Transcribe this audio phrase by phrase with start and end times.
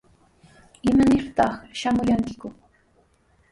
[0.89, 2.47] ¿Imanirtaq shamuyankiku?